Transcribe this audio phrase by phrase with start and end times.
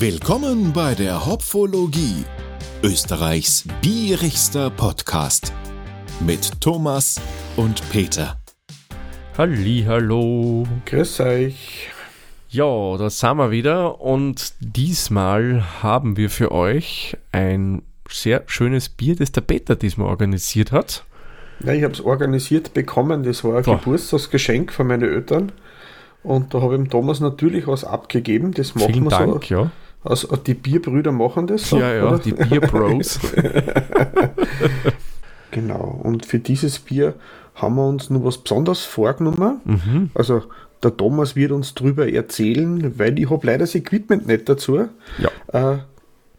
[0.00, 2.24] Willkommen bei der Hopfologie,
[2.84, 5.52] Österreichs bierigster Podcast
[6.20, 7.20] mit Thomas
[7.56, 8.38] und Peter.
[9.36, 10.68] Halli, hallo.
[10.86, 11.88] Grüß euch.
[12.48, 19.16] Ja, da sind wir wieder und diesmal haben wir für euch ein sehr schönes Bier,
[19.16, 21.02] das der Peter diesmal organisiert hat.
[21.64, 23.24] Ja, ich habe es organisiert bekommen.
[23.24, 23.72] Das war ein So.
[23.72, 25.50] Geburtstagsgeschenk von meinen Eltern.
[26.22, 28.54] Und da habe ich dem Thomas natürlich was abgegeben.
[28.54, 29.54] Das machen Vielen wir Dank, so.
[29.54, 29.70] ja.
[30.08, 31.78] Also, die Bierbrüder machen das so.
[31.78, 32.18] Ja, ja, oder?
[32.18, 33.18] die Beer Bros.
[35.50, 36.00] Genau.
[36.02, 37.14] Und für dieses Bier
[37.54, 39.60] haben wir uns nur was Besonderes vorgenommen.
[39.64, 40.10] mhm.
[40.14, 40.42] Also
[40.82, 44.88] der Thomas wird uns drüber erzählen, weil ich habe leider das Equipment nicht dazu.
[45.18, 45.78] Ja, Äh,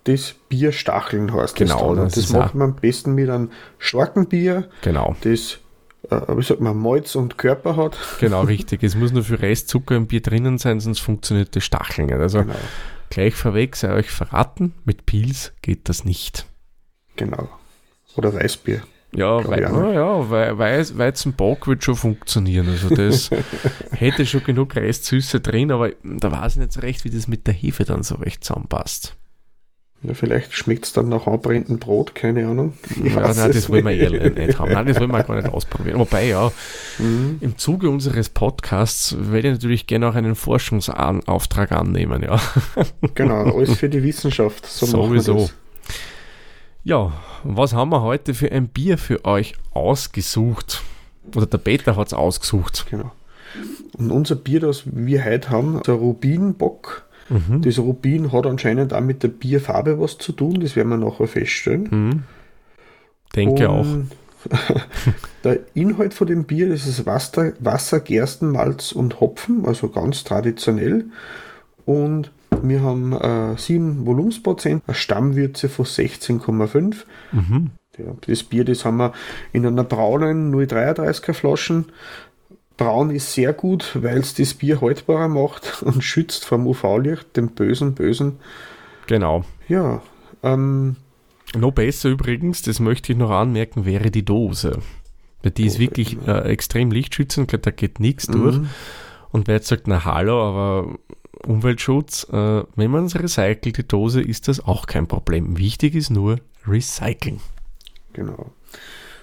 [0.06, 2.14] das Bier Stacheln heißt Genau, das.
[2.14, 5.16] das das macht man am besten mit einem starken Bier, genau.
[5.22, 5.58] das,
[6.09, 7.98] äh, wie sagt man, Malz und Körper hat.
[8.20, 8.81] Genau, richtig.
[8.84, 12.16] Es muss nur für Restzucker im Bier drinnen sein, sonst funktioniert das Stacheln nicht.
[12.20, 12.54] Also Genau.
[13.09, 16.45] Gleich vorweg sei euch verraten, mit Pils geht das nicht.
[17.16, 17.50] Genau.
[18.16, 18.81] Oder Weißbier.
[19.16, 19.61] Ja, auch nicht.
[19.61, 22.69] ja Wei Weiß Weizenbock wird schon funktionieren.
[22.69, 23.30] Also das
[23.92, 27.47] hätte schon genug Restsüße drin, aber da weiß ich nicht so recht, wie das mit
[27.47, 29.16] der Hefe dann so recht zusammenpasst.
[30.02, 32.73] Ja, vielleicht schmeckt es dann nach anbrennendem Brot, keine Ahnung.
[33.03, 34.72] Ich Ja, nein, das wollen wir ehrlich nicht haben.
[34.72, 36.00] Nein, das wollen wir gar nicht ausprobieren.
[36.00, 36.52] Wobei, ja,
[37.00, 37.38] Mhm.
[37.41, 42.39] im Zuge unseres Podcasts werde ich natürlich gerne auch einen Forschungsauftrag annehmen, ja.
[43.16, 44.66] Genau, alles für die Wissenschaft.
[44.66, 45.50] So Sowieso.
[46.86, 47.11] Ja,
[47.44, 50.81] was haben wir heute für ein Bier für euch ausgesucht?
[51.36, 52.86] Oder der Peter hat es ausgesucht.
[52.89, 53.11] Genau.
[53.97, 57.03] Und unser Bier, das wir heute haben, der Rubinbock.
[57.30, 57.61] Mhm.
[57.61, 61.27] Das Rubin hat anscheinend auch mit der Bierfarbe was zu tun, das werden wir nachher
[61.27, 61.88] feststellen.
[61.91, 62.23] Mhm.
[63.35, 63.81] Denke auch.
[63.81, 64.11] Und
[65.44, 71.05] der Inhalt von dem Bier, das ist Wasser, Wasser, Gerstenmalz und Hopfen, also ganz traditionell.
[71.85, 76.95] Und wir haben äh, 7 Volumensprozent, eine Stammwürze von 16,5.
[77.31, 77.72] Mhm.
[78.25, 79.13] Das Bier, das haben wir
[79.51, 81.85] in einer braunen 0,33er Flaschen.
[82.79, 87.50] Braun ist sehr gut, weil es das Bier haltbarer macht und schützt vom UV-Licht, dem
[87.50, 88.40] bösen, bösen.
[89.06, 89.44] Genau.
[89.67, 90.01] Ja,
[90.44, 90.95] ähm,
[91.56, 94.79] Noch besser übrigens, das möchte ich noch anmerken, wäre die Dose.
[95.44, 98.57] Weil die ist Dose, wirklich äh, extrem lichtschützend, da geht nichts durch.
[98.57, 98.69] mhm.
[99.31, 100.97] Und wer jetzt sagt, na hallo, aber
[101.45, 105.57] Umweltschutz, äh, wenn man es recycelt, die Dose, ist das auch kein Problem.
[105.57, 107.41] Wichtig ist nur Recycling.
[108.13, 108.51] Genau.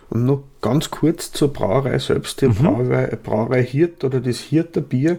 [0.09, 2.41] Und noch ganz kurz zur Brauerei selbst.
[2.41, 2.55] Die Mhm.
[2.55, 5.19] Brauerei, Brauerei Hirt oder das Hirter Bier,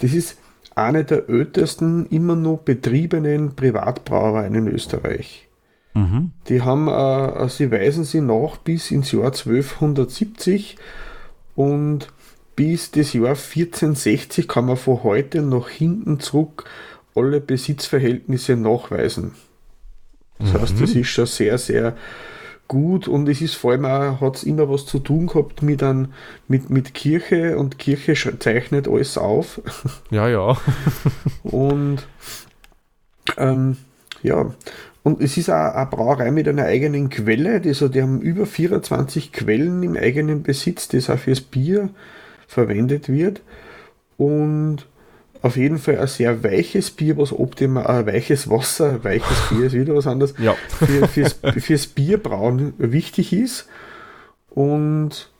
[0.00, 0.38] das ist
[0.74, 5.48] eine der ältesten immer noch betriebenen Privatbrauereien in Österreich.
[5.94, 6.32] Mhm.
[6.48, 10.76] Die haben, äh, sie weisen sie nach bis ins Jahr 1270
[11.54, 12.08] und
[12.56, 16.64] bis das Jahr 1460 kann man von heute nach hinten zurück
[17.14, 19.32] alle Besitzverhältnisse nachweisen.
[20.38, 21.96] Das heißt, das ist schon sehr, sehr
[22.68, 25.82] gut und es ist vor allem auch, hat es immer was zu tun gehabt mit,
[25.82, 26.14] ein,
[26.48, 29.60] mit, mit Kirche und Kirche zeichnet alles auf.
[30.10, 30.56] Ja, ja.
[31.42, 32.06] Und
[33.36, 33.76] ähm,
[34.22, 34.54] ja,
[35.02, 37.60] und es ist auch eine Brauerei mit einer eigenen Quelle.
[37.64, 41.90] Also die haben über 24 Quellen im eigenen Besitz, das auch fürs Bier
[42.46, 43.42] verwendet wird.
[44.16, 44.86] Und
[45.44, 49.74] auf jeden Fall ein sehr weiches Bier, was optimal, ein weiches Wasser, weiches Bier ist
[49.74, 50.54] wieder was anderes, Ja.
[50.68, 53.68] für, fürs, fürs Bierbrauen wichtig ist.
[54.50, 55.30] Und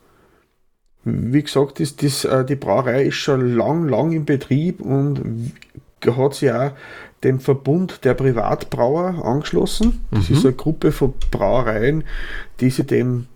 [1.05, 5.53] wie gesagt, ist das, äh, die Brauerei ist schon lang, lang im Betrieb und
[6.07, 6.73] hat sich auch
[7.23, 10.05] dem Verbund der Privatbrauer angeschlossen.
[10.11, 12.05] Das ist eine Gruppe von Brauereien,
[12.61, 13.27] die sich dem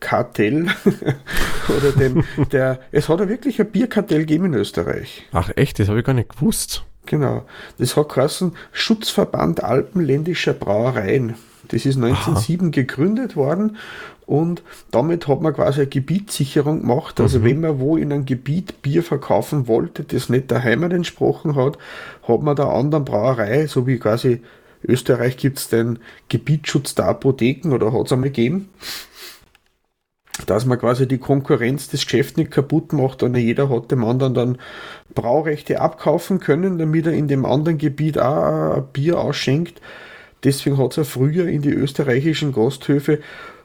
[0.00, 0.66] Kartell
[1.68, 5.26] oder dem, der, es hat ja wirklich ein Bierkartell gegeben in Österreich.
[5.32, 6.84] Ach echt, das habe ich gar nicht gewusst.
[7.06, 7.44] Genau.
[7.78, 11.34] Das hat geheißen Schutzverband Alpenländischer Brauereien.
[11.68, 13.76] Das ist 1907 gegründet worden
[14.26, 17.20] und damit hat man quasi eine Gebietssicherung gemacht.
[17.20, 21.54] Also wenn man wo in einem Gebiet Bier verkaufen wollte, das nicht der Heimat entsprochen
[21.54, 21.78] hat,
[22.26, 24.42] hat man der anderen Brauerei, so wie quasi
[24.84, 28.68] Österreich gibt es den Gebietsschutz der Apotheken oder hat es einmal gegeben,
[30.46, 34.34] dass man quasi die Konkurrenz des Geschäfts nicht kaputt macht und jeder hat dem anderen
[34.34, 34.58] dann
[35.14, 39.80] Braurechte abkaufen können, damit er in dem anderen Gebiet auch ein Bier ausschenkt.
[40.44, 43.18] Deswegen hat es ja früher in die österreichischen Gasthöfe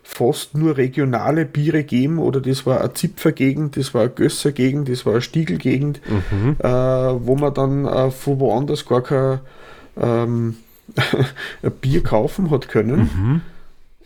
[0.03, 5.05] fast nur regionale Biere gegeben oder das war eine Zipfergegend, das war eine Gössergegend, das
[5.05, 6.01] war eine Stiegelgegend,
[6.59, 9.39] äh, wo man dann äh, von woanders gar kein
[9.97, 10.55] ähm,
[11.81, 13.41] Bier kaufen hat können.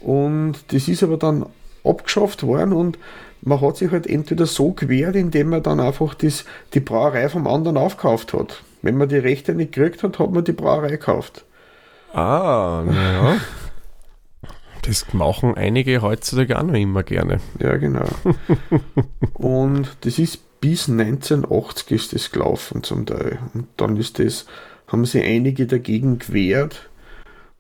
[0.02, 1.46] Und das ist aber dann
[1.86, 2.98] abgeschafft worden und
[3.42, 7.48] man hat sich halt entweder so gewehrt, indem man dann einfach das, die Brauerei vom
[7.48, 8.64] anderen aufkauft hat.
[8.82, 11.46] Wenn man die Rechte nicht gekriegt hat, hat man die Brauerei gekauft.
[12.14, 13.38] Ah, naja.
[14.82, 17.40] Das machen einige heutzutage auch noch immer gerne.
[17.60, 18.06] Ja, genau.
[19.34, 23.40] und das ist bis 1980 ist das gelaufen zum Teil.
[23.54, 24.46] Und dann ist das,
[24.88, 26.90] haben sich einige dagegen gewehrt.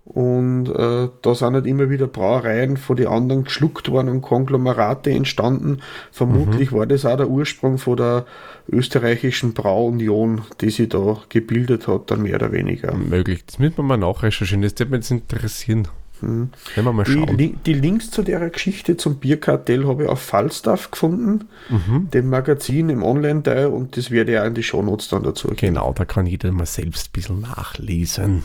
[0.05, 5.09] Und äh, da sind halt immer wieder Brauereien von den anderen geschluckt worden und Konglomerate
[5.09, 5.79] entstanden.
[6.11, 6.77] Vermutlich mhm.
[6.77, 8.25] war das auch der Ursprung von der
[8.69, 12.93] österreichischen Brauunion, die sich da gebildet hat, dann mehr oder weniger.
[12.93, 13.45] Möglich.
[13.47, 14.61] Das müssen wir mal nachrecherchieren.
[14.61, 15.87] Das würde mich jetzt interessieren.
[16.19, 16.49] Hm.
[16.75, 17.37] Wenn wir mal schauen.
[17.37, 22.09] Die, die, Links zu der Geschichte zum Bierkartell habe ich auf Falstaff gefunden, mhm.
[22.11, 25.73] dem Magazin im Online-Teil und das werde ich auch in die Shownotes dann dazu geben.
[25.73, 28.43] Genau, da kann jeder mal selbst ein bisschen nachlesen.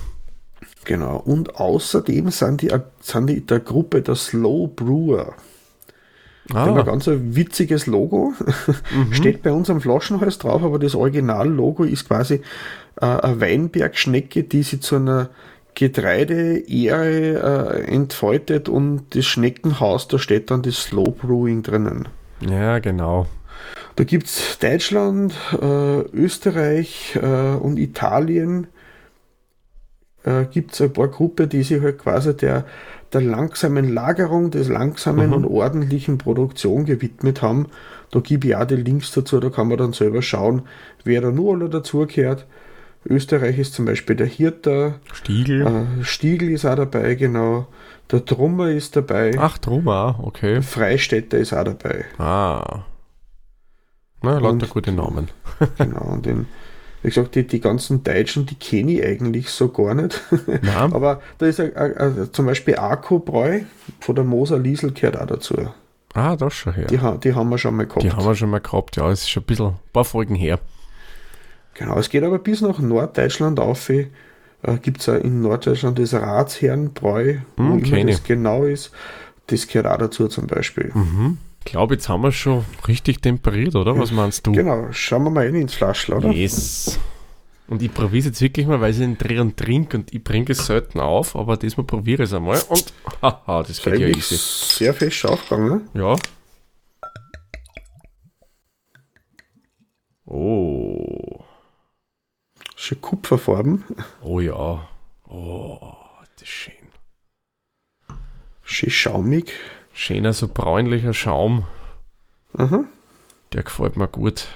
[0.85, 5.35] Genau, und außerdem sind die, sind die der Gruppe der Slow Brewer.
[6.53, 6.65] Ah.
[6.65, 8.33] Die haben ein ganz witziges Logo.
[8.93, 9.13] Mhm.
[9.13, 12.41] Steht bei uns am Flaschenhals drauf, aber das Original-Logo ist quasi
[13.01, 15.31] äh, eine Weinbergschnecke, die sie zu einer
[15.75, 22.09] Getreideehre äh, entfaltet und das Schneckenhaus, da steht dann das Slow Brewing drinnen.
[22.41, 23.27] Ja, genau.
[23.97, 28.67] Da gibt es Deutschland, äh, Österreich äh, und Italien.
[30.23, 32.65] Äh, gibt es ein paar Gruppen, die sich halt quasi der,
[33.13, 35.33] der langsamen Lagerung, des langsamen mhm.
[35.33, 37.69] und ordentlichen Produktion gewidmet haben.
[38.11, 40.63] Da gebe ich auch die Links dazu, da kann man dann selber schauen,
[41.05, 42.47] wer da nur alle dazugehört.
[43.09, 45.01] Österreich ist zum Beispiel der Hirter.
[45.13, 45.67] Stiegel.
[45.67, 47.67] Äh, Stiegel ist auch dabei, genau.
[48.11, 49.37] Der Trummer ist dabei.
[49.39, 50.61] Ach, Trummer, okay.
[50.61, 52.05] Freistädter ist auch dabei.
[52.19, 52.85] Ah.
[54.23, 55.29] Na, lauter gute Namen.
[55.79, 56.47] genau, und den,
[57.03, 60.21] wie gesagt, die, die ganzen Deutschen, die kenne ich eigentlich so gar nicht.
[60.47, 60.61] Nein.
[60.93, 63.61] Aber da ist a, a, a, zum Beispiel Akkubräu
[64.01, 65.57] von der Moser Liesel gehört auch dazu.
[66.15, 66.87] Ah, das schon her.
[66.87, 68.03] Die, die haben wir schon mal gehabt.
[68.03, 70.35] Die haben wir schon mal gehabt, ja, es ist schon ein bisschen, ein paar Folgen
[70.35, 70.59] her.
[71.75, 73.89] Genau, es geht aber bis nach Norddeutschland auf.
[73.89, 74.09] Äh,
[74.83, 78.91] Gibt es in Norddeutschland das Ratsherrenbräu, hm, wo immer das genau ist.
[79.47, 80.91] Das gehört auch dazu zum Beispiel.
[80.93, 81.39] Mhm.
[81.61, 83.97] Ich glaube, jetzt haben wir schon richtig temperiert, oder?
[83.99, 84.53] Was meinst du?
[84.53, 86.31] Genau, schauen wir mal rein ins Flaschel, oder?
[86.31, 86.99] Yes.
[87.69, 90.25] Und ich probiere es jetzt wirklich mal, weil ich den Dreh und trinke und ich
[90.25, 92.93] bringe es selten auf, aber diesmal probiere ich es einmal und
[93.23, 94.37] haha, das geht ja easy.
[94.37, 96.01] Sehr fest aufgegangen, ne?
[96.01, 96.17] Ja.
[100.25, 101.45] Oh.
[102.75, 103.85] Schön kupferfarben.
[104.23, 104.89] Oh ja.
[105.29, 105.79] Oh,
[106.35, 106.75] das ist schön.
[108.65, 109.53] Schön schaumig.
[109.93, 111.65] Schöner, so bräunlicher Schaum.
[112.57, 112.85] Aha.
[113.53, 114.49] Der gefällt mir gut.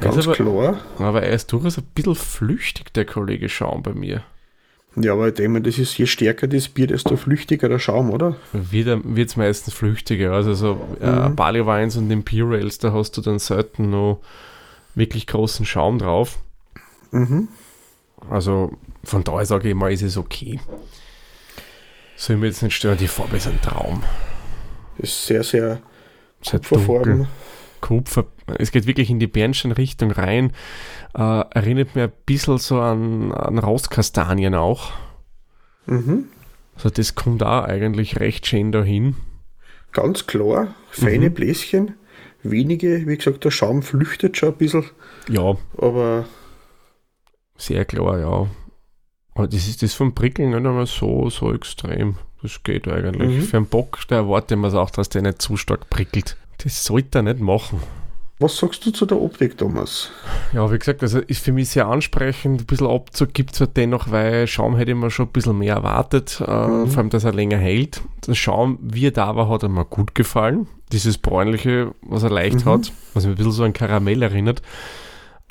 [0.00, 0.78] Ganz aber, klar.
[0.98, 4.22] Aber er ist durchaus ein bisschen flüchtig, der Kollege Schaum bei mir.
[4.96, 8.36] Ja, aber ich denke, das ist je stärker das Bier, desto flüchtiger der Schaum, oder?
[8.52, 10.32] Wird es meistens flüchtiger.
[10.32, 11.36] Also so äh, mhm.
[11.36, 14.20] Barley Wines und Imperials, da hast du dann selten noch
[14.94, 16.38] wirklich großen Schaum drauf.
[17.10, 17.48] Mhm.
[18.30, 18.72] Also
[19.04, 20.60] von daher sage ich mal, ist es okay.
[22.16, 24.02] Soll mir jetzt nicht stören, die Farbe ist ein Traum.
[24.98, 25.80] Ist sehr, sehr
[26.50, 27.26] Kupferfarben.
[27.80, 28.26] Kupfer.
[28.58, 30.52] Es geht wirklich in die Bernstein-Richtung rein.
[31.14, 34.92] Äh, erinnert mir ein bisschen so an, an Rostkastanien auch.
[35.86, 36.28] Mhm.
[36.74, 39.16] Also das kommt auch eigentlich recht schön dahin.
[39.92, 41.34] Ganz klar, feine mhm.
[41.34, 41.94] Bläschen.
[42.42, 44.84] Wenige, wie gesagt, der Schaum flüchtet schon ein bisschen.
[45.28, 45.56] Ja.
[45.78, 46.26] Aber
[47.56, 48.46] sehr klar, ja.
[49.36, 52.16] Aber das ist das vom Prickeln nicht einmal so, so extrem.
[52.42, 53.40] Das geht eigentlich.
[53.40, 53.42] Mhm.
[53.42, 56.36] Für einen Bock, da erwartet man es auch, dass der nicht zu stark prickelt.
[56.58, 57.80] Das sollte er nicht machen.
[58.38, 60.10] Was sagst du zu der Optik, Thomas?
[60.52, 62.62] Ja, wie gesagt, also ist für mich sehr ansprechend.
[62.62, 65.56] Ein bisschen Abzug gibt es halt dennoch, weil Schaum hätte ich mir schon ein bisschen
[65.56, 66.42] mehr erwartet.
[66.46, 66.88] Äh, mhm.
[66.88, 68.02] Vor allem, dass er länger hält.
[68.26, 70.66] Der Schaum, wie er da war, hat er mir gut gefallen.
[70.92, 72.70] Dieses bräunliche, was er leicht mhm.
[72.70, 74.60] hat, was mich ein bisschen so an Karamell erinnert.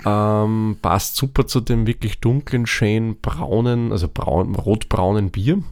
[0.04, 5.64] Ähm, passt super zu dem wirklich dunklen, schönen braunen, also braun, rotbraunen Bier.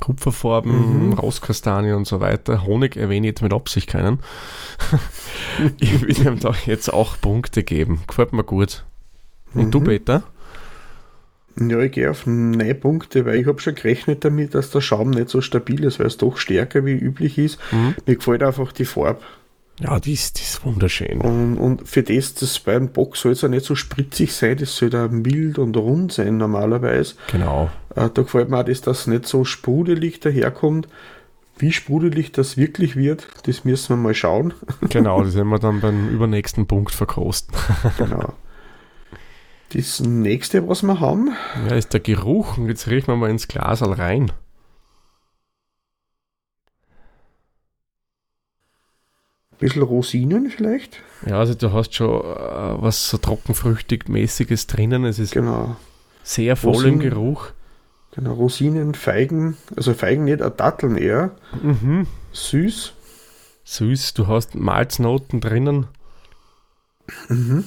[0.00, 1.12] Kupferfarben, mhm.
[1.14, 2.66] Rauskastanie und so weiter.
[2.66, 4.18] Honig erwähne ich jetzt mit Absicht keinen.
[5.80, 8.00] ich will ihm da jetzt auch Punkte geben.
[8.06, 8.84] Gefällt mir gut.
[9.54, 9.70] Und mhm.
[9.70, 10.22] du, Peter?
[11.58, 15.10] Ja, ich gehe auf neun Punkte, weil ich habe schon gerechnet damit, dass der Schaum
[15.10, 17.58] nicht so stabil ist, weil es doch stärker wie üblich ist.
[17.72, 17.94] Mhm.
[18.04, 19.22] Mir gefällt einfach die Farbe.
[19.78, 21.20] Ja, die ist, die ist wunderschön.
[21.20, 24.56] Und, und für das, das bei einem Bock soll es ja nicht so spritzig sein,
[24.56, 27.14] das soll da mild und rund sein normalerweise.
[27.30, 27.70] Genau.
[27.94, 30.88] Äh, da gefällt mir auch, dass das nicht so sprudelig daherkommt.
[31.58, 34.54] Wie sprudelig das wirklich wird, das müssen wir mal schauen.
[34.88, 37.56] Genau, das werden wir dann beim übernächsten Punkt verkosten.
[37.98, 38.34] genau.
[39.72, 41.32] Das nächste, was wir haben.
[41.68, 42.56] Ja, ist der Geruch.
[42.56, 44.32] Und jetzt riechen wir mal ins Glas rein.
[49.58, 50.98] Bisschen Rosinen vielleicht.
[51.26, 55.04] Ja, also du hast schon äh, was so trockenfrüchtig-mäßiges drinnen.
[55.04, 55.76] Es ist Genau.
[56.22, 56.94] sehr voll Rosinen.
[56.94, 57.48] im Geruch.
[58.14, 61.32] Genau, Rosinen, Feigen, also Feigen nicht, äh, Datteln eher.
[61.62, 62.06] Mhm.
[62.32, 62.92] Süß.
[63.64, 65.86] Süß, du hast Malznoten drinnen.
[67.28, 67.64] Mhm.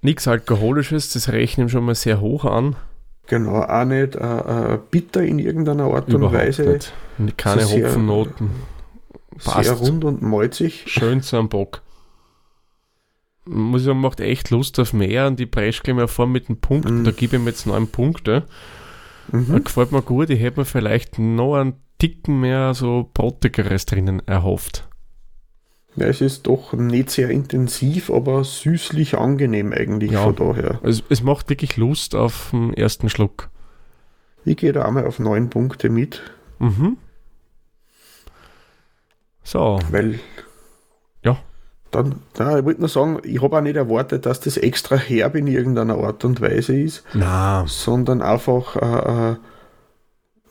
[0.00, 2.76] Nichts Alkoholisches, das rechnen schon mal sehr hoch an.
[3.28, 4.18] Genau, auch nicht äh,
[4.74, 6.62] äh, bitter in irgendeiner Art und Überhaupt Weise.
[7.18, 7.36] nicht.
[7.36, 8.48] Keine sehr- Hopfennoten.
[8.48, 8.56] Sehr
[9.44, 9.80] Passt.
[9.80, 10.84] rund und malzig.
[10.86, 11.82] Schön zu einem Bock.
[13.44, 16.48] Muss ich sagen, macht echt Lust auf mehr und die presche gleich mal vor mit
[16.48, 17.00] den Punkten.
[17.00, 17.04] Mhm.
[17.04, 18.44] Da gebe ich mir jetzt neun Punkte.
[19.32, 19.64] Mhm.
[19.64, 20.30] Gefällt mir gut.
[20.30, 24.88] Ich hätte mir vielleicht noch einen Ticken mehr so Brotigeres drinnen erhofft.
[25.96, 30.22] Ja, es ist doch nicht sehr intensiv, aber süßlich angenehm eigentlich Ja.
[30.22, 30.80] von daher.
[30.82, 33.50] Es, es macht wirklich Lust auf den ersten Schluck.
[34.44, 36.22] Ich gehe da einmal auf neun Punkte mit,
[36.58, 36.96] Mhm.
[39.44, 40.20] So, weil.
[41.24, 41.38] Ja.
[41.90, 45.34] Dann, na, ich wollte nur sagen, ich habe auch nicht erwartet, dass das extra herb
[45.34, 49.36] in irgendeiner Art und Weise ist, na, sondern einfach äh, äh,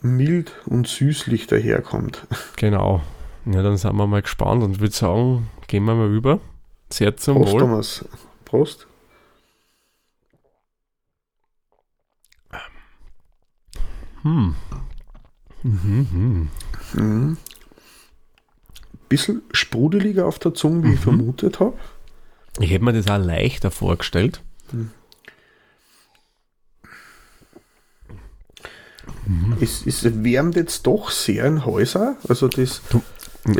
[0.00, 2.26] mild und süßlich daherkommt.
[2.56, 3.00] genau.
[3.44, 6.38] Ja, dann sind wir mal gespannt und würde sagen, gehen wir mal über.
[6.90, 7.60] Sehr zum Prost, Wohl.
[7.60, 8.04] Thomas.
[8.44, 8.86] Prost.
[14.22, 14.54] Hm.
[15.64, 16.48] Mhm,
[16.94, 17.36] mhm.
[19.12, 19.16] Mhm.
[19.16, 21.02] Bisschen sprudeliger auf der Zunge, wie ich Mhm.
[21.02, 21.74] vermutet habe.
[22.60, 24.42] Ich hätte mir das auch leichter vorgestellt.
[29.60, 32.16] Es, es wärmt jetzt doch sehr in Häuser.
[32.28, 32.82] Also das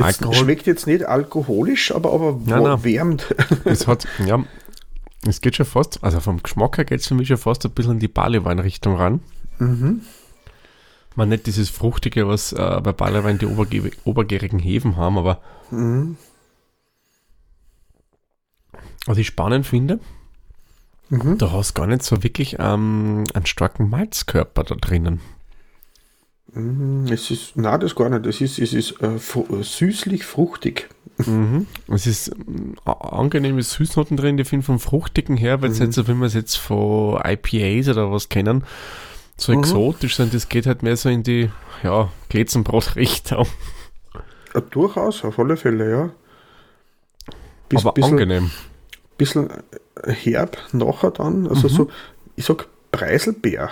[0.00, 2.84] Alkohol, schmeckt jetzt nicht alkoholisch, aber, aber Nein, nein.
[2.84, 3.34] wärmt.
[3.64, 4.44] es hat, ja,
[5.26, 7.70] es geht schon fast, also vom Geschmack her geht es für mich schon fast ein
[7.72, 9.20] bisschen in die Barleywein-Richtung ran.
[9.58, 10.00] mhm.
[11.14, 15.40] Man nicht dieses Fruchtige, was äh, bei Barleywein die oberge obergärigen Hefen haben, aber
[15.70, 16.16] Mhm.
[19.06, 20.00] was ich spannend finde,
[21.10, 21.38] Mhm.
[21.38, 25.20] du hast gar nicht so wirklich ähm, einen starken Malzkörper da drinnen.
[26.54, 27.06] Mhm.
[27.10, 28.26] Es ist, na das gar nicht.
[28.26, 30.88] Es ist, es ist äh, äh, süßlich fruchtig.
[31.18, 31.66] Mhm.
[31.88, 32.32] Es ist
[32.84, 35.86] a- angenehme Süßnoten drin, die finde vom Fruchtigen her, weil es Mhm.
[35.86, 38.64] jetzt, so, wenn wir es jetzt von IPAs oder was kennen,
[39.42, 39.58] so Mhm.
[39.60, 41.50] exotisch sind, das geht halt mehr so in die,
[41.82, 43.46] ja, Glätzenbrot-Richtung.
[44.54, 46.10] Äh, durchaus, auf alle Fälle, ja.
[47.68, 48.50] Bis, aber bisschen, angenehm.
[49.16, 49.48] bisschen
[50.02, 51.46] äh, herb nachher dann.
[51.48, 51.72] Also Mhm.
[51.72, 51.90] so,
[52.36, 53.70] ich sag Preiselbeer.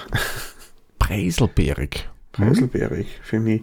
[0.99, 2.09] Preiselbeerig.
[2.39, 2.45] Mhm.
[2.45, 3.63] Preiselbeerig für mich.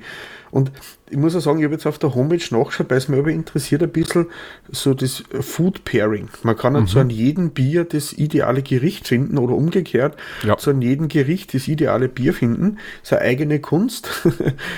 [0.51, 0.71] Und
[1.09, 3.31] ich muss auch sagen, ich habe jetzt auf der Homepage nachgeschaut, weil es mich aber
[3.31, 4.27] interessiert ein bisschen
[4.69, 6.29] so das Food Pairing.
[6.43, 6.87] Man kann Mhm.
[6.87, 10.57] zu an jedem Bier das ideale Gericht finden oder umgekehrt Ja.
[10.57, 12.77] zu an jedem Gericht das ideale Bier finden.
[13.01, 14.09] Das ist eine eigene Kunst.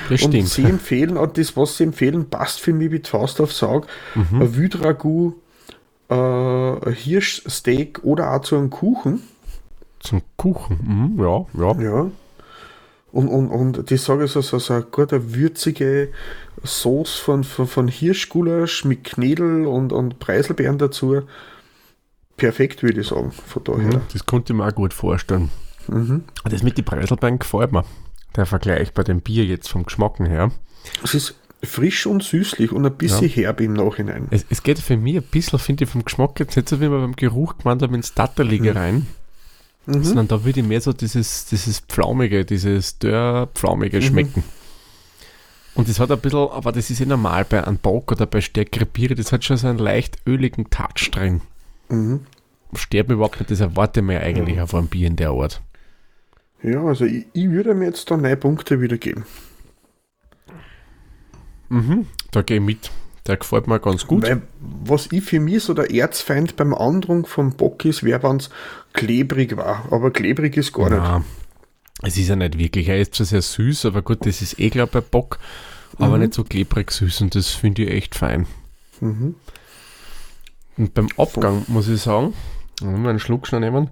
[0.10, 0.50] Das und stimmt.
[0.50, 3.88] sie empfehlen, und das, was sie empfehlen, passt für mich wie Faust auf Saug.
[4.16, 4.42] Mhm.
[4.42, 5.36] Ein Wüdragout,
[6.10, 9.22] äh, ein Hirschsteak oder auch zu einem Kuchen.
[10.00, 10.80] Zum Kuchen.
[11.18, 11.82] Mhm, ja, ja.
[11.82, 12.12] Ja.
[13.12, 16.10] Und, und, und die sage so, so, so eine gute würzige
[16.64, 21.22] Sauce von, von, von Hirschgulasch mit Knädel und, und Preiselbeeren dazu.
[22.38, 23.98] Perfekt, würde ich sagen, von daher.
[23.98, 25.50] Mhm, Das konnte ich mir auch gut vorstellen.
[25.88, 26.24] Mhm.
[26.46, 27.84] Das mit den Preiselbeeren gefällt mir.
[28.36, 30.52] Der Vergleich bei dem Bier jetzt vom Geschmacken her.
[31.04, 34.28] Es ist frisch und süßlich und ein bisschen herb im Nachhinein.
[34.30, 36.90] Es, es geht für mich ein bisschen, finde ich, vom Geschmack jetzt nicht so, wie
[36.90, 39.08] wir beim Geruch gemeint haben, ins Datterlige rein,
[39.86, 40.04] Mhm.
[40.04, 44.44] sondern da würde ich mehr so dieses, dieses Pflaumige, dieses Dörr-Pflaumige schmecken.
[45.76, 48.42] Und das hat ein bisschen, aber das ist eh normal bei einem Bock oder bei
[48.42, 51.42] stärkeren Biere, das hat schon so einen leicht öligen Touch drin.
[51.90, 52.22] Mhm.
[52.92, 55.62] Mir überhaupt nicht, das erwarte ich mir eigentlich auf einem Bier in der Art.
[56.62, 59.26] Ja, also ich, ich würde mir jetzt da neun Punkte wieder geben.
[61.70, 62.92] Mhm, da gehe ich mit.
[63.30, 64.24] Der gefällt mir ganz gut.
[64.24, 68.38] Weil, was ich für mich so der Erzfeind beim Andrung vom Bock ist, wäre, wenn
[68.38, 68.50] es
[68.94, 69.86] klebrig war.
[69.92, 70.98] Aber klebrig ist gar nicht.
[71.00, 71.24] Nein,
[72.02, 72.90] es ist ja nicht wirklich.
[72.90, 75.38] Er ist zwar sehr süß, aber gut, das ist eh, glaube ich, bei Bock,
[76.00, 78.48] aber nicht so klebrig süß und das finde ich echt fein.
[79.00, 79.36] Mhm.
[80.78, 82.34] Und beim Abgang muss ich sagen,
[82.82, 83.92] wenn wir einen Schluck schnell nehmen,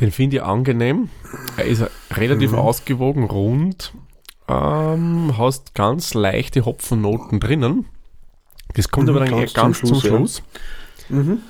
[0.00, 1.10] den finde ich angenehm.
[1.56, 2.58] Er ist relativ Mhm.
[2.58, 3.92] ausgewogen, rund,
[4.48, 7.86] ähm, hast ganz leichte Hopfennoten drinnen.
[8.74, 10.42] Das kommt Mhm, aber dann ganz ganz zum zum Schluss, Schluss.
[11.08, 11.16] ja.
[11.16, 11.42] Mhm.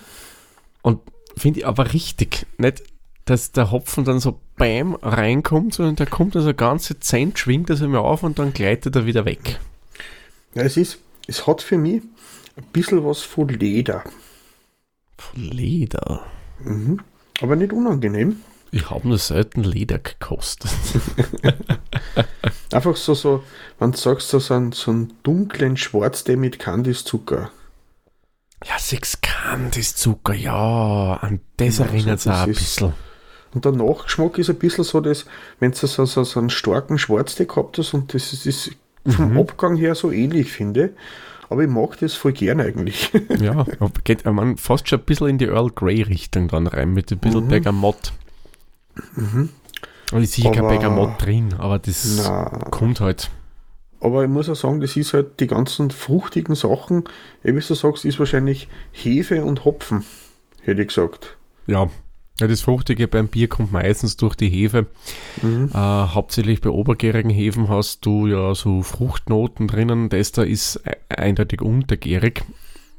[0.82, 1.00] Und
[1.36, 2.46] finde ich aber richtig.
[2.58, 2.82] Nicht,
[3.24, 7.88] dass der Hopfen dann so bam reinkommt, sondern der kommt also ganze Zent, schwingt er
[7.88, 9.60] mir auf und dann gleitet er wieder weg.
[10.54, 12.02] Ja, es ist, es hat für mich
[12.56, 14.04] ein bisschen was von Leder.
[15.34, 16.26] Leder.
[17.40, 18.40] Aber nicht unangenehm.
[18.72, 20.70] Ich habe nur selten Leder gekostet.
[22.72, 23.44] Einfach so, so,
[23.78, 27.50] wenn du sagst, so, so, einen, so einen dunklen Schwarztee mit Kandiszucker.
[28.64, 32.94] Ja, sechs Kandiszucker, ja, an das ja, erinnert es auch ein bisschen.
[33.52, 35.26] Und der Nachgeschmack ist ein bisschen so, dass,
[35.60, 38.70] wenn du so, so, so einen starken Schwarztee gehabt hast und das ist, ist
[39.06, 39.38] vom mhm.
[39.38, 40.94] Abgang her so ähnlich, finde
[41.52, 43.12] aber ich mag das voll gern eigentlich.
[43.38, 43.66] ja,
[44.04, 47.18] geht man fast schon ein bisschen in die Earl Grey Richtung dann rein, mit ein
[47.18, 47.48] bisschen mhm.
[47.48, 48.12] Bergamott.
[49.16, 49.48] Mhm.
[50.12, 53.30] Und ich sehe kein Bergamott drin, aber das na, kommt halt.
[54.00, 57.04] Aber ich muss auch sagen, das ist halt die ganzen fruchtigen Sachen,
[57.42, 60.04] wie du sagst, ist wahrscheinlich Hefe und Hopfen,
[60.62, 61.36] hätte ich gesagt.
[61.66, 61.88] Ja,
[62.40, 64.86] ja, das Fruchtige beim Bier kommt meistens durch die Hefe.
[65.42, 65.70] Mhm.
[65.72, 70.08] Äh, hauptsächlich bei obergärigen Hefen hast du ja so Fruchtnoten drinnen.
[70.08, 72.42] Das da ist e-, eindeutig untergärig,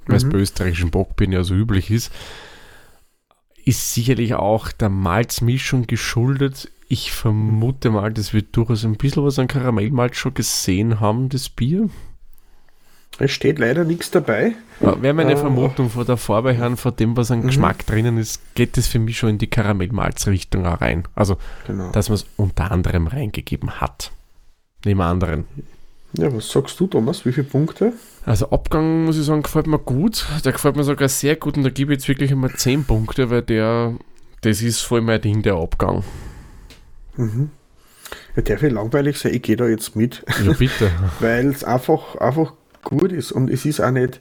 [0.05, 0.29] weil es mhm.
[0.29, 2.11] bei österreichischen Bockbieren ja so üblich ist.
[3.65, 6.69] Ist sicherlich auch der Malzmischung geschuldet.
[6.89, 11.49] Ich vermute mal, das wird durchaus ein bisschen was an Karamellmalz schon gesehen haben, das
[11.49, 11.89] Bier.
[13.19, 14.53] Es steht leider nichts dabei.
[14.79, 17.47] Wäre meine äh, Vermutung von der Farbe her, von dem, was an mhm.
[17.47, 21.03] Geschmack drinnen ist, geht das für mich schon in die Karamellmalzrichtung auch rein.
[21.13, 21.91] Also, genau.
[21.91, 24.11] dass man es unter anderem reingegeben hat.
[24.83, 25.45] Neben anderen.
[26.15, 27.25] Ja, was sagst du, Thomas?
[27.25, 27.93] Wie viele Punkte?
[28.25, 30.25] Also Abgang, muss ich sagen, gefällt mir gut.
[30.45, 33.29] Der gefällt mir sogar sehr gut und da gebe ich jetzt wirklich einmal 10 Punkte,
[33.29, 33.95] weil der,
[34.41, 36.03] das ist voll mein Ding, der Abgang.
[37.17, 37.49] Mhm.
[38.35, 39.33] Ja, darf ich langweilig sein?
[39.33, 40.23] Ich gehe da jetzt mit.
[40.45, 40.91] Ja, bitte.
[41.19, 42.53] weil es einfach, einfach
[42.83, 44.19] gut ist und es ist auch nicht.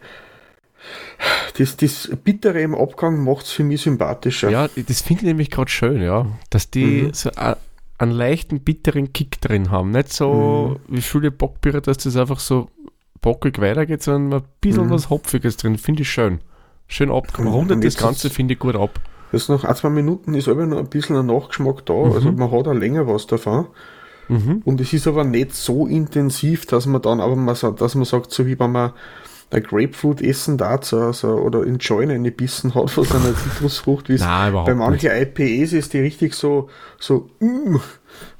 [1.58, 4.50] Das, das Bittere im Abgang macht es für mich sympathischer.
[4.50, 6.26] Ja, das finde ich nämlich gerade schön, ja.
[6.50, 7.14] Dass die mhm.
[7.14, 7.30] so
[8.02, 9.90] einen leichten, bitteren Kick drin haben.
[9.92, 10.96] Nicht so mhm.
[10.96, 12.68] wie viele Bockbiere, dass das einfach so
[13.20, 14.90] bockig weitergeht, sondern ein bisschen mhm.
[14.90, 15.78] was Hopfiges drin.
[15.78, 16.40] Finde ich schön.
[16.88, 17.52] Schön abgegangen.
[17.52, 19.00] Rundet das Ganze, finde ich gut ab.
[19.30, 21.94] Das nach ein, zwei Minuten ist aber noch ein bisschen ein Nachgeschmack da.
[21.94, 22.12] Mhm.
[22.12, 23.66] Also man hat auch länger was davon.
[24.28, 24.62] Mhm.
[24.64, 28.32] Und es ist aber nicht so intensiv, dass man dann aber sagt, dass man sagt,
[28.32, 28.92] so wie wenn man
[29.52, 33.36] ein Grapefruit essen darf so, so, oder in Join eine Bissen hat von so einer
[33.36, 35.38] Zitrusfrucht, wie es bei manchen nicht.
[35.38, 36.68] IPAs ist, die richtig so,
[36.98, 37.76] so mm,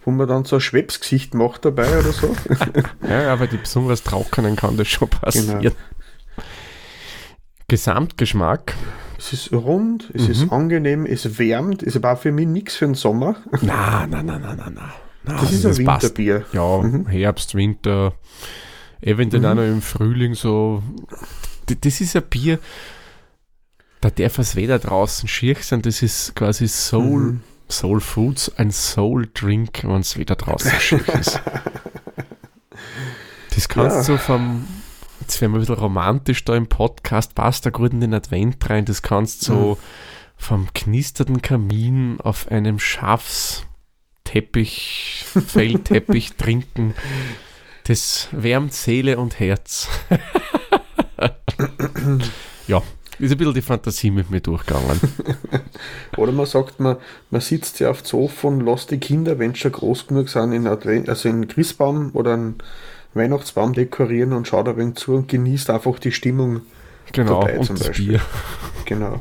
[0.05, 2.35] wo man dann so ein Schwebsgesicht macht dabei oder so.
[3.09, 5.61] ja, aber die besonders trockenen kann das schon passieren.
[5.61, 5.75] Genau.
[7.69, 8.75] Gesamtgeschmack.
[9.19, 10.31] Es ist rund, es mhm.
[10.31, 13.37] ist angenehm, es wärmt, es war für mich nichts für den Sommer.
[13.61, 14.93] Na, na, na, na, na, na.
[15.25, 16.41] Na, das ist ein Winterbier.
[16.41, 16.55] Passt.
[16.55, 17.07] Ja, mhm.
[17.07, 18.15] Herbst, Winter,
[19.03, 19.49] eventuell mhm.
[19.49, 20.83] auch noch im Frühling so.
[21.67, 22.59] Das ist ein Bier,
[24.01, 27.41] da darf es weder draußen schier sein, das ist quasi Soul, mhm.
[27.71, 31.41] Soul Foods, ein Soul Drink, wenn es wieder draußen schier ist.
[33.55, 34.15] Das kannst ja.
[34.15, 34.67] du vom,
[35.21, 38.69] jetzt werden wir ein bisschen romantisch da im Podcast, passt da gut in den Advent
[38.71, 39.77] rein, das kannst du so mhm.
[40.39, 43.67] vom knisternden Kamin auf einem Schafs
[44.25, 46.95] Teppich, Fellteppich trinken.
[47.85, 49.89] Das wärmt Seele und Herz.
[52.69, 52.83] ja,
[53.19, 55.01] ist ein bisschen die Fantasie mit mir durchgegangen.
[56.17, 56.97] Oder man sagt, man,
[57.31, 60.29] man sitzt ja auf dem Sofa und lässt die Kinder, wenn sie schon groß genug
[60.29, 62.59] sind, in Advent, also einen Christbaum oder einen
[63.15, 66.63] Weihnachtsbaum dekorieren und schaut ein wenig zu und genießt einfach die Stimmung
[67.13, 68.07] genau, dabei und zum Beispiel.
[68.07, 68.21] Bier.
[68.85, 69.21] Genau.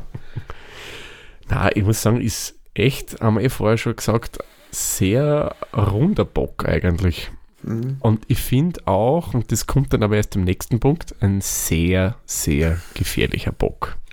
[1.48, 4.38] Na, ich muss sagen, ist echt, haben wir eh vorher schon gesagt,
[4.70, 7.30] sehr runder Bock eigentlich.
[7.62, 7.96] Mhm.
[8.00, 12.16] Und ich finde auch, und das kommt dann aber erst im nächsten Punkt, ein sehr,
[12.26, 13.96] sehr gefährlicher Bock.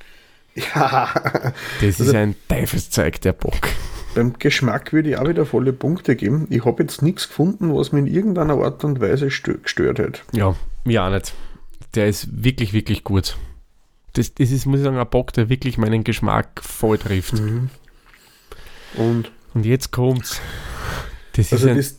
[0.75, 1.09] Ja.
[1.79, 3.69] Das also, ist ein Teufelszeug, der Bock.
[4.13, 6.47] Beim Geschmack würde ich auch wieder volle Punkte geben.
[6.49, 10.23] Ich habe jetzt nichts gefunden, was mir in irgendeiner Art und Weise gestört hat.
[10.33, 11.33] Ja, mir auch nicht.
[11.95, 13.37] Der ist wirklich, wirklich gut.
[14.13, 17.39] Das, das ist, muss ich sagen, ein Bock, der wirklich meinen Geschmack voll trifft.
[17.39, 17.69] Mhm.
[18.95, 20.39] Und und jetzt kommt's.
[21.33, 21.98] Das also ist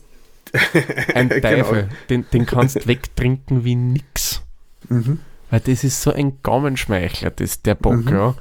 [1.15, 1.41] ein genau.
[1.41, 1.81] Teufel.
[1.83, 1.93] genau.
[2.09, 4.41] den, den kannst du wegtrinken wie nix.
[4.89, 5.19] Mhm.
[5.49, 8.09] Weil das ist so ein Gaumenschmeichler, das, der Bock, mhm.
[8.09, 8.35] ja.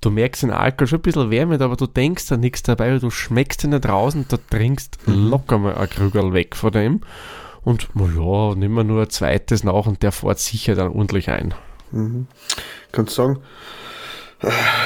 [0.00, 3.00] Du merkst den Alkohol schon ein bisschen wärmer, aber du denkst da nichts dabei, weil
[3.00, 5.30] du schmeckst ihn nicht raus und du trinkst mhm.
[5.30, 7.00] locker mal ein Krügel weg von dem.
[7.62, 11.54] Und ja, nimm mal nur ein zweites nach und der fährt sicher dann ordentlich ein.
[11.90, 12.26] Mhm.
[12.92, 13.38] Kannst sagen,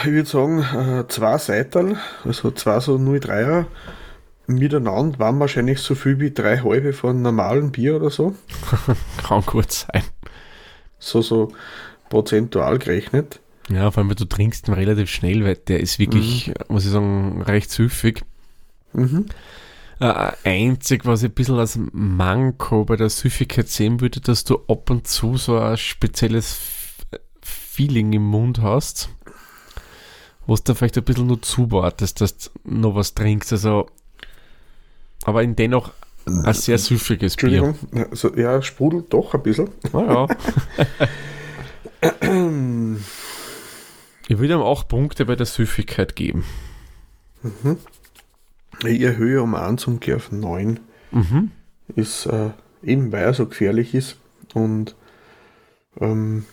[0.04, 3.66] ich würde sagen, äh, zwei Seital, also zwei so 03er
[4.48, 8.34] miteinander waren wahrscheinlich so viel wie drei halbe von normalen Bier oder so.
[9.22, 10.02] Kann gut sein.
[10.98, 11.52] So, so
[12.08, 13.40] prozentual gerechnet.
[13.68, 16.54] Ja, vor allem, du trinkst ihn relativ schnell, weil der ist wirklich, mhm.
[16.68, 18.22] muss ich sagen, recht süffig.
[18.94, 19.26] Mhm.
[20.00, 24.60] Äh, einzig, was ich ein bisschen als Manko bei der Süffigkeit sehen würde, dass du
[24.68, 26.58] ab und zu so ein spezielles
[27.42, 29.10] Feeling im Mund hast
[30.48, 33.52] wo du vielleicht ein bisschen nur zuwartest, dass du noch was trinkst.
[33.52, 33.86] Also,
[35.24, 35.92] aber in dennoch
[36.26, 37.62] ein sehr süffiges Bier.
[37.62, 39.70] Entschuldigung, also, ja, sprudelt doch ein bisschen.
[39.92, 40.26] Ah,
[42.02, 42.10] ja.
[44.28, 46.44] ich würde ihm auch Punkte bei der Süffigkeit geben.
[47.42, 47.78] Mhm.
[48.86, 50.80] Ich erhöhe um 1 und gehe auf 9.
[51.10, 51.50] Mhm.
[51.96, 52.50] Ist äh,
[52.82, 54.16] eben weil er so gefährlich ist.
[54.54, 54.94] Und
[56.00, 56.44] ähm,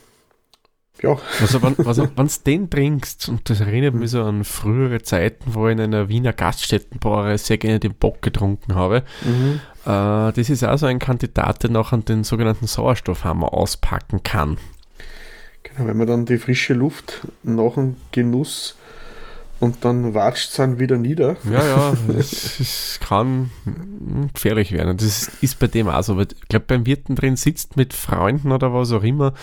[1.06, 1.18] ja.
[1.40, 5.68] Also, wenn also, du den trinkst, und das erinnert mich so an frühere Zeiten, wo
[5.68, 9.04] ich in einer Wiener Gaststättenbrauerei sehr gerne den Bock getrunken habe.
[9.24, 9.60] Mhm.
[9.86, 14.58] Äh, das ist also ein Kandidat, der noch an den sogenannten Sauerstoffhammer auspacken kann.
[15.64, 18.76] Genau, wenn man dann die frische Luft nach dem Genuss
[19.60, 21.38] und dann watscht es dann wieder nieder.
[21.50, 23.52] Ja, ja, es, kann
[24.34, 24.90] gefährlich werden.
[24.90, 26.20] Und das ist bei dem auch so.
[26.20, 29.34] Ich glaube, beim Wirten drin sitzt mit Freunden oder was auch immer,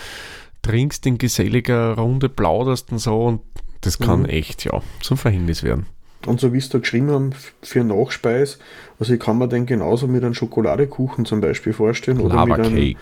[0.63, 3.41] trinkst in geselliger Runde, plauderst und so und
[3.81, 4.27] das kann mhm.
[4.27, 5.87] echt, ja, zum Verhängnis werden.
[6.27, 7.31] Und so wie es da geschrieben haben,
[7.63, 8.59] für Nachspeis,
[9.01, 12.21] also ich kann mir den genauso mit einem Schokoladekuchen zum Beispiel vorstellen.
[12.21, 12.97] Oder Lava mit einem,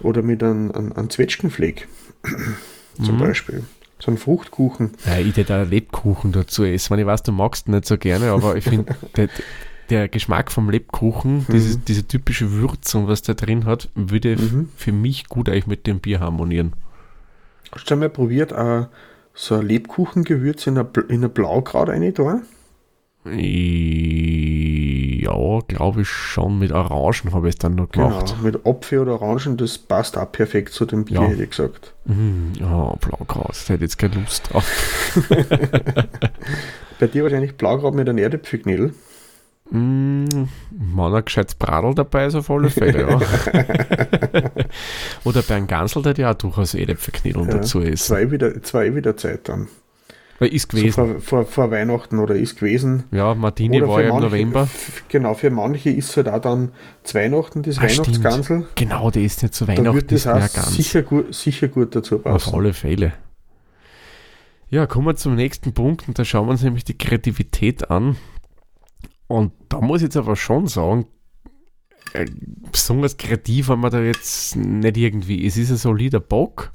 [0.00, 1.88] Oder mit einem, einem, einem Zwetschgenfleck
[3.02, 3.20] zum mhm.
[3.20, 3.64] Beispiel.
[3.98, 4.90] So ein Fruchtkuchen.
[5.06, 6.98] Ja, ich hätte da Lebkuchen dazu essen.
[6.98, 8.96] Ich weiß, du magst ihn nicht so gerne, aber ich finde,
[9.92, 11.46] der, Geschmack vom Lebkuchen, mhm.
[11.52, 14.68] diese, diese typische Würzung, was der drin hat, würde mhm.
[14.76, 16.72] für mich gut eigentlich mit dem Bier harmonieren.
[17.72, 18.86] Hast du mal probiert, uh,
[19.34, 22.42] so ein Lebkuchengewürz in ein, in ein Blaukraut rein da?
[23.24, 23.32] Ja,
[25.68, 26.58] glaube ich schon.
[26.58, 28.34] Mit Orangen habe ich es dann noch gemacht.
[28.34, 31.28] Genau, mit Apfel oder Orangen, das passt auch perfekt zu dem Bier, ja.
[31.28, 31.94] hätte ich gesagt.
[32.06, 34.66] Mm, ja, Blaukraut, da hätte jetzt keine Lust drauf.
[36.98, 38.92] Bei dir wahrscheinlich Blaukraut mit einem Erdäpfelknädel.
[39.74, 40.26] Mm,
[40.70, 43.18] man ein gescheites Bradl dabei ist auf alle Fälle, ja.
[45.24, 48.04] Oder bei einem Gansel, der ja auch durchaus Erdäpfelknädel ja, dazu ist.
[48.04, 49.68] Zwei wieder, zwei wieder Zeit dann.
[50.40, 50.90] Ist gewesen.
[50.90, 53.04] So vor, vor, vor, Weihnachten oder ist gewesen.
[53.12, 54.68] Ja, Martini oder war ja im manche, November.
[55.08, 56.72] Genau, für manche ist halt auch dann
[57.04, 58.66] zu Weihnachten das ah, Weihnachtsgansel.
[58.74, 59.84] Genau, der ist nicht zu Weihnachten.
[59.84, 62.34] Da wird das auch sicher gut, sicher gut dazu passen.
[62.34, 63.12] Auf alle Fälle.
[64.68, 68.16] Ja, kommen wir zum nächsten Punkt und da schauen wir uns nämlich die Kreativität an.
[69.28, 71.06] Und da muss ich jetzt aber schon sagen,
[72.12, 72.26] äh,
[72.70, 75.46] besonders kreativ haben wir da jetzt nicht irgendwie.
[75.46, 76.72] Es ist ein solider Bock,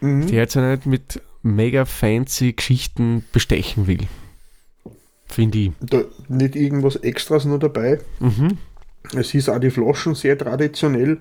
[0.00, 0.26] mhm.
[0.28, 4.06] der jetzt ja nicht mit mega fancy Geschichten bestechen will.
[5.26, 5.72] Finde ich.
[5.80, 7.98] Da nicht irgendwas Extras nur dabei.
[8.20, 8.58] Mhm.
[9.12, 11.18] Es ist auch die Flaschen sehr traditionell.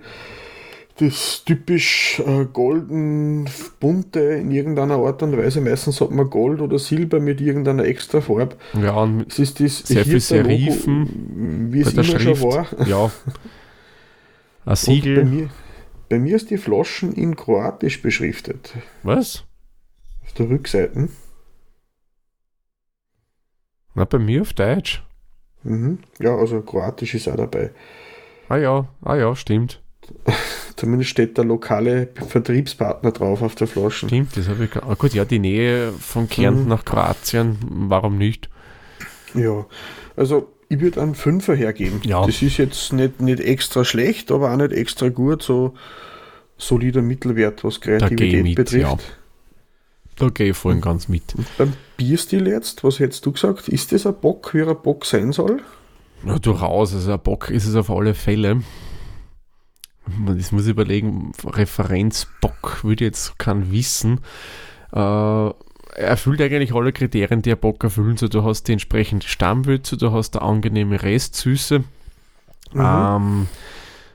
[0.98, 5.60] Das typisch äh, golden, bunte in irgendeiner Art und Weise.
[5.60, 8.56] Meistens hat man Gold oder Silber mit irgendeiner extra Farbe.
[8.80, 11.74] Ja, und es ist das sehr viel Serifen.
[11.74, 12.40] wie es immer Schrift.
[12.40, 12.68] schon war.
[12.88, 13.12] Ja.
[14.66, 15.16] Ein Siegel.
[15.16, 15.50] Bei mir,
[16.10, 18.74] bei mir ist die Flaschen in Kroatisch beschriftet.
[19.02, 19.46] Was?
[20.24, 21.10] Auf der Rückseite.
[23.96, 25.04] Na, bei mir auf Deutsch.
[25.64, 26.00] Mhm.
[26.20, 27.72] Ja, also Kroatisch ist auch dabei.
[28.48, 29.83] Ah ja, ah ja, stimmt.
[30.76, 34.08] Zumindest steht der lokale Vertriebspartner drauf auf der Flasche.
[34.08, 34.76] Stimmt, das habe ich.
[34.76, 36.70] Ah, gut, ja, die Nähe von Kärnten mhm.
[36.70, 38.50] nach Kroatien, warum nicht?
[39.34, 39.66] Ja,
[40.16, 42.02] also ich würde einen Fünfer hergeben.
[42.04, 42.26] Ja.
[42.26, 45.74] Das ist jetzt nicht, nicht extra schlecht, aber auch nicht extra gut, so
[46.58, 48.82] solider Mittelwert, was Kreativität mit, betrifft.
[48.82, 48.98] Ja.
[50.16, 51.34] Da gehe ich voll ganz mit.
[51.36, 53.68] Und beim Bierstil jetzt, was hättest du gesagt?
[53.68, 55.62] Ist das ein Bock, wie er ein Bock sein soll?
[56.26, 56.94] Ja, durchaus.
[56.94, 58.62] Also ein Bock ist es auf alle Fälle.
[60.06, 64.20] Das muss ich überlegen, Referenzbock würde jetzt kein wissen.
[64.92, 65.54] Äh, er
[65.96, 68.18] erfüllt eigentlich alle Kriterien, die ein Bock erfüllen.
[68.18, 71.80] So, du hast die entsprechende Stammwürze, du hast eine angenehme Restsüße.
[72.74, 72.80] Mhm.
[72.80, 73.48] Ähm,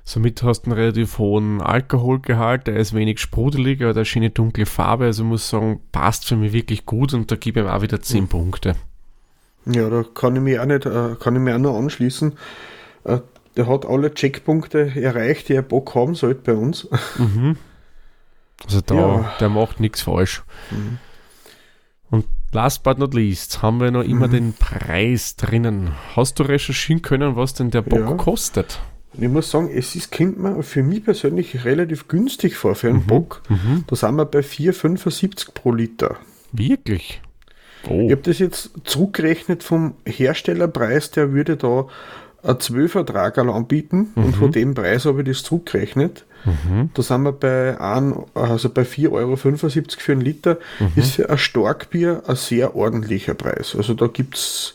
[0.09, 4.65] Somit hast du einen relativ hohen Alkoholgehalt, der ist wenig sprudelig, aber eine schöne dunkle
[4.65, 5.05] Farbe.
[5.05, 7.83] Also ich muss sagen, passt für mich wirklich gut und da gebe ich ihm auch
[7.83, 8.29] wieder 10 mhm.
[8.29, 8.75] Punkte.
[9.67, 12.33] Ja, da kann ich mich auch nicht, äh, kann ich mich auch noch anschließen.
[13.57, 16.89] Der hat alle Checkpunkte erreicht, die er Bock haben sollte bei uns.
[17.19, 17.57] Mhm.
[18.65, 19.33] Also da, ja.
[19.41, 20.43] der macht nichts falsch.
[20.71, 20.99] Mhm.
[22.11, 24.33] Und last but not least haben wir noch immer mhm.
[24.33, 25.93] den Preis drinnen.
[26.17, 28.15] Hast du recherchieren können, was denn der Bock ja.
[28.15, 28.81] kostet?
[29.15, 32.89] Und ich muss sagen, es ist, kommt mir für mich persönlich relativ günstig vor für
[32.89, 33.07] einen mhm.
[33.07, 33.43] Bock.
[33.49, 33.85] Mhm.
[33.87, 36.17] Da sind wir bei 4,75 pro Liter.
[36.53, 37.21] Wirklich?
[37.89, 38.07] Oh.
[38.07, 41.87] Ich habe das jetzt zurückgerechnet vom Herstellerpreis, der würde da
[42.43, 44.25] ein 12er Tragerl anbieten mhm.
[44.25, 46.25] und von dem Preis habe ich das zurückgerechnet.
[46.45, 46.91] Mhm.
[46.95, 50.59] Da sind wir bei, ein, also bei 4,75 Euro für einen Liter.
[50.79, 50.93] Mhm.
[50.97, 53.75] Ist für ein Starkbier ein sehr ordentlicher Preis.
[53.77, 54.75] Also da gibt es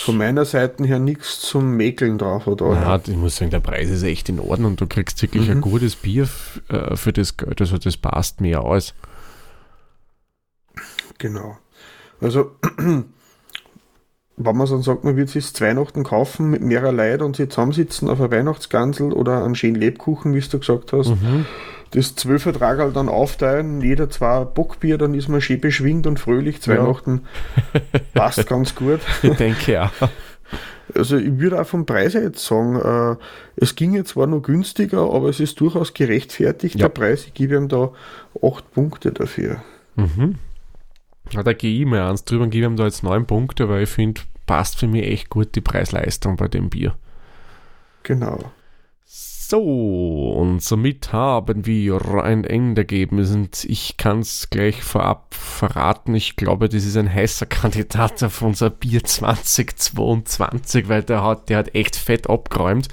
[0.00, 2.46] von meiner Seite her nichts zum Mäkeln drauf.
[2.46, 4.76] Oder, ja, ich muss sagen, der Preis ist echt in Ordnung.
[4.76, 5.52] Du kriegst wirklich mhm.
[5.52, 6.28] ein gutes Bier
[6.68, 7.60] äh, für das Geld.
[7.60, 8.94] Also das passt mir aus.
[11.18, 11.56] Genau.
[12.20, 12.56] Also,
[14.36, 17.48] wenn man dann sagt, man wird sich zu Weihnachten kaufen mit mehrerer Leid und sie
[17.48, 21.46] zusammensitzen auf einer Weihnachtsgansel oder einen schönen Lebkuchen, wie du gesagt hast, mhm.
[21.92, 26.72] das Zwölfertragerl dann aufteilen, jeder zwei Bockbier, dann ist man schön beschwingt und fröhlich zu
[26.72, 26.78] ja.
[26.82, 27.22] Weihnachten.
[28.14, 29.00] Passt ganz gut.
[29.22, 29.92] Ich denke ja.
[30.94, 33.16] Also ich würde auch vom Preis jetzt sagen, äh,
[33.56, 36.82] es ginge zwar noch günstiger, aber es ist durchaus gerechtfertigt, ja.
[36.82, 37.24] der Preis.
[37.24, 37.92] Ich gebe ihm da
[38.42, 39.62] acht Punkte dafür.
[39.96, 40.36] Mhm.
[41.30, 43.84] Ja, da gehe ich mal eins drüber und gebe ihm da jetzt neun Punkte, weil
[43.84, 46.94] ich finde, passt für mich echt gut die Preis-Leistung bei dem Bier.
[48.02, 48.52] Genau.
[49.46, 53.18] So, und somit haben wir ein Ende gegeben.
[53.18, 56.14] Und ich kann es gleich vorab verraten.
[56.14, 61.58] Ich glaube, das ist ein heißer Kandidat auf unser Bier 2022, weil der hat, der
[61.58, 62.88] hat echt fett abgeräumt.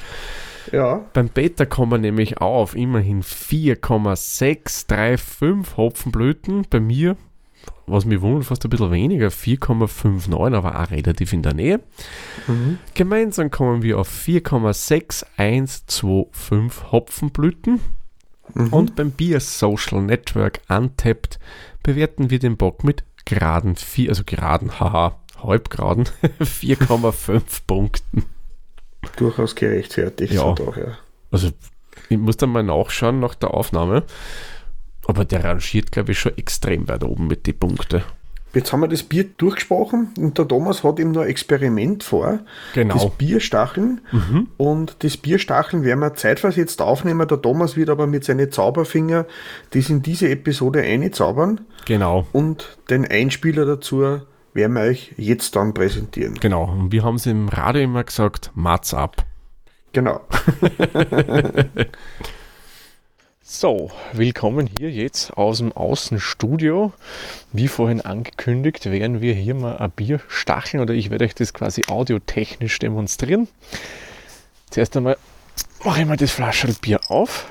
[0.72, 1.06] Ja.
[1.13, 6.67] Beim Beta kommen wir nämlich auf immerhin 4,635 Hopfenblüten.
[6.70, 7.15] Bei mir
[7.88, 11.82] was mich wundert, fast ein bisschen weniger, 4,59, aber auch relativ in der Nähe.
[12.48, 12.80] Mhm.
[12.94, 17.82] Gemeinsam kommen wir auf 4,6125 Hopfenblüten.
[18.54, 18.74] Mhm.
[18.74, 21.39] Und beim Bier Social Network Untapped
[21.84, 26.06] bewerten wir den Bock mit geraden 4, also geraden, haha, halbgeraden
[26.39, 28.26] 4,5 Punkten.
[29.17, 30.34] Durchaus gerechtfertigt.
[30.34, 30.54] Ja.
[30.54, 30.98] Doch, ja.
[31.32, 31.50] Also
[32.10, 34.04] ich muss dann mal nachschauen nach der Aufnahme.
[35.08, 38.04] Aber der rangiert, glaube ich, schon extrem weit oben mit den Punkten.
[38.54, 42.40] Jetzt haben wir das Bier durchgesprochen und der Thomas hat ihm noch ein Experiment vor.
[42.74, 42.96] Genau.
[42.96, 44.02] Das Bierstacheln.
[44.12, 44.48] Mhm.
[44.58, 47.28] Und das Bierstacheln werden wir zeitversetzt aufnehmen.
[47.28, 49.26] Der Thomas wird aber mit seinen Zauberfinger
[49.70, 51.62] das in diese Episode einzaubern.
[51.86, 52.28] Genau.
[52.34, 54.02] Und den Einspieler dazu
[54.54, 56.34] werden wir euch jetzt dann präsentieren.
[56.42, 56.66] Genau.
[56.66, 59.24] Und wir haben es im Radio immer gesagt, Mats ab.
[59.94, 60.20] Genau.
[63.54, 66.94] So, willkommen hier jetzt aus dem Außenstudio.
[67.52, 71.54] Wie vorhin angekündigt, werden wir hier mal ein Bier stacheln oder ich werde euch das
[71.54, 73.50] quasi audiotechnisch demonstrieren.
[74.70, 75.18] Zuerst einmal
[75.84, 77.46] mache ich mal das Flaschel Bier auf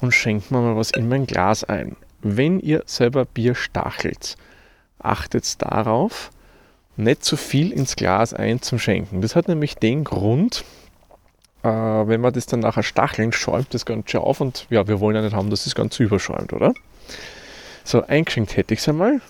[0.00, 1.96] und schenke mir mal was in mein Glas ein.
[2.22, 4.38] Wenn ihr selber Bier stachelt,
[4.98, 6.30] achtet darauf,
[6.96, 9.20] nicht zu viel ins Glas einzuschenken.
[9.20, 10.64] Das hat nämlich den Grund,
[11.64, 15.16] äh, wenn man das dann nachher stacheln, schäumt das Ganze auf und ja, wir wollen
[15.16, 16.74] ja nicht haben, dass das Ganze überschäumt, oder?
[17.84, 19.20] So, eingeschenkt hätte ich es einmal.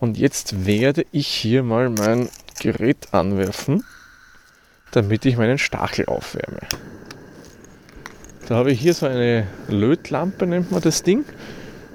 [0.00, 3.84] Und jetzt werde ich hier mal mein Gerät anwerfen,
[4.92, 6.60] damit ich meinen Stachel aufwärme.
[8.48, 11.24] Da habe ich hier so eine Lötlampe, nennt man das Ding.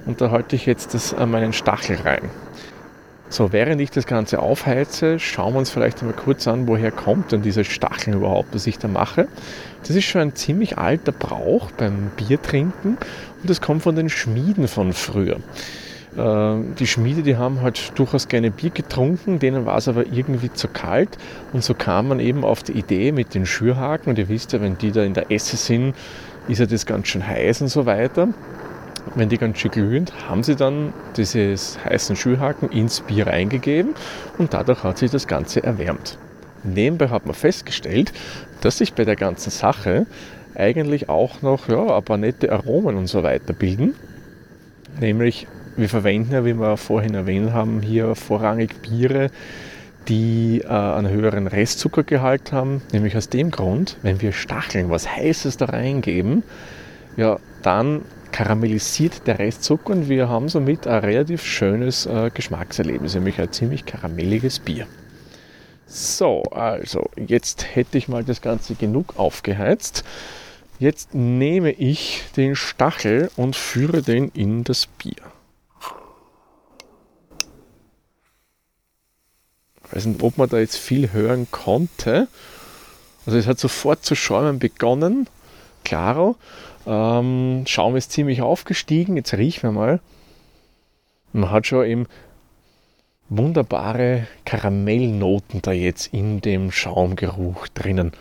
[0.06, 2.30] Und da halte ich jetzt das an meinen Stachel rein.
[3.32, 7.32] So, während ich das Ganze aufheize, schauen wir uns vielleicht einmal kurz an, woher kommt
[7.32, 9.28] denn dieser Stacheln überhaupt, was ich da mache.
[9.82, 12.98] Das ist schon ein ziemlich alter Brauch beim Biertrinken
[13.42, 15.38] und das kommt von den Schmieden von früher.
[16.18, 20.52] Äh, die Schmiede, die haben halt durchaus gerne Bier getrunken, denen war es aber irgendwie
[20.52, 21.15] zu kalt
[21.54, 24.62] und so kam man eben auf die Idee mit den Schürhaken und ihr wisst ja,
[24.62, 25.94] wenn die da in der Esse sind,
[26.48, 28.30] ist ja das ganz schön heiß und so weiter
[29.15, 33.93] wenn die ganz schön glühen, haben sie dann dieses heißen Schühaken ins Bier reingegeben
[34.38, 36.17] und dadurch hat sich das Ganze erwärmt.
[36.63, 38.12] Nebenbei hat man festgestellt,
[38.62, 40.05] dass sich bei der ganzen Sache
[40.55, 43.95] eigentlich auch noch ja, ein paar nette Aromen und so weiter bilden.
[44.99, 49.31] Nämlich, wir verwenden ja, wie wir vorhin erwähnt haben, hier vorrangig Biere,
[50.09, 52.81] die äh, einen höheren Restzuckergehalt haben.
[52.91, 56.43] Nämlich aus dem Grund, wenn wir Stacheln, was Heißes da reingeben,
[57.15, 58.01] ja, dann
[58.32, 63.86] karamellisiert der Restzucker und wir haben somit ein relativ schönes äh, Geschmackserlebnis, nämlich ein ziemlich
[63.86, 64.88] karamelliges Bier.
[65.86, 70.04] So, also jetzt hätte ich mal das Ganze genug aufgeheizt.
[70.78, 75.15] Jetzt nehme ich den Stachel und führe den in das Bier.
[79.84, 82.28] Ich weiß nicht, ob man da jetzt viel hören konnte.
[83.26, 85.28] Also es hat sofort zu schäumen begonnen.
[85.84, 86.36] Klaro.
[86.89, 89.15] Ähm, Schaum ist ziemlich aufgestiegen.
[89.15, 89.99] Jetzt riechen wir mal.
[91.34, 92.08] Man hat schon eben
[93.30, 98.13] wunderbare Karamellnoten da jetzt in dem Schaumgeruch drinnen.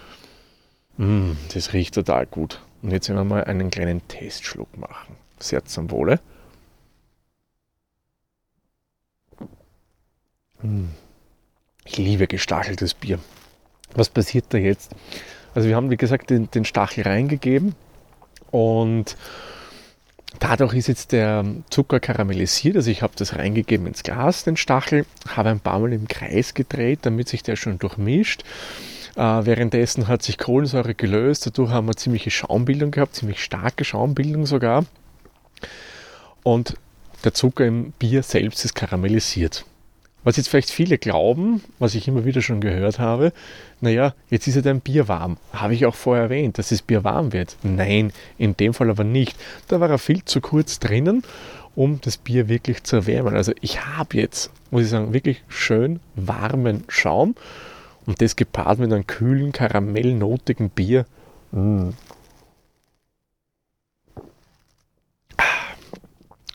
[0.98, 2.60] Mm, das riecht total gut.
[2.82, 5.16] Und jetzt werden wir mal einen kleinen Testschluck machen.
[5.38, 6.20] Sehr zum Wohle.
[10.60, 10.88] Mm.
[11.86, 13.18] Ich liebe gestacheltes Bier.
[13.94, 14.94] Was passiert da jetzt?
[15.54, 17.74] Also wir haben, wie gesagt, den, den Stachel reingegeben
[18.50, 19.16] und
[20.38, 22.76] dadurch ist jetzt der Zucker karamellisiert.
[22.76, 26.54] Also ich habe das reingegeben ins Glas, den Stachel, habe ein paar Mal im Kreis
[26.54, 28.44] gedreht, damit sich der schon durchmischt.
[29.16, 34.46] Äh, währenddessen hat sich Kohlensäure gelöst, dadurch haben wir ziemliche Schaumbildung gehabt, ziemlich starke Schaumbildung
[34.46, 34.84] sogar.
[36.42, 36.74] Und
[37.24, 39.64] der Zucker im Bier selbst ist karamellisiert.
[40.24, 43.32] Was jetzt vielleicht viele glauben, was ich immer wieder schon gehört habe,
[43.80, 45.36] naja, jetzt ist ja dein Bier warm.
[45.52, 47.56] Habe ich auch vorher erwähnt, dass das Bier warm wird?
[47.62, 49.36] Nein, in dem Fall aber nicht.
[49.68, 51.22] Da war er viel zu kurz drinnen,
[51.74, 53.36] um das Bier wirklich zu erwärmen.
[53.36, 57.36] Also ich habe jetzt, muss ich sagen, wirklich schön warmen Schaum
[58.04, 61.06] und das gepaart mit einem kühlen, karamellnotigen Bier.
[61.52, 61.92] Mmh.